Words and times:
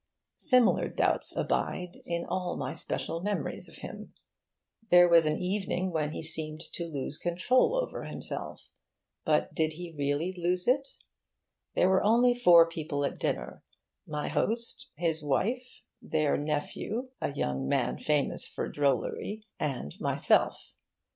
Similar 0.39 0.87
doubts 0.89 1.35
abide 1.35 1.97
in 2.07 2.25
all 2.25 2.57
my 2.57 2.73
special 2.73 3.21
memories 3.21 3.69
of 3.69 3.75
him. 3.85 4.15
There 4.89 5.07
was 5.07 5.27
an 5.27 5.37
evening 5.37 5.91
when 5.91 6.09
he 6.11 6.23
seemed 6.23 6.61
to 6.73 6.87
lose 6.87 7.19
control 7.19 7.75
over 7.75 8.05
himself 8.05 8.71
but 9.25 9.53
did 9.53 9.73
he 9.73 9.93
really 9.95 10.33
lose 10.35 10.67
it? 10.67 10.87
There 11.75 11.87
were 11.87 12.01
only 12.03 12.33
four 12.33 12.67
people 12.67 13.05
at 13.05 13.19
dinner: 13.19 13.61
my 14.07 14.27
host, 14.27 14.87
his 14.95 15.23
wife, 15.23 15.83
their 16.01 16.35
nephew 16.35 17.11
(a 17.21 17.31
young 17.31 17.69
man 17.69 17.99
famous 17.99 18.47
for 18.47 18.67
drollery), 18.67 19.45
and 19.59 19.93
myself. 20.01 20.73